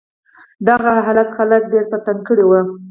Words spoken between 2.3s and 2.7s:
و.